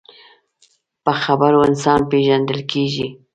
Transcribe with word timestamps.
په 1.03 1.11
خبرو 1.23 1.59
انسان 1.69 1.99
پیژندل 2.11 2.59
کېږي 2.71 3.07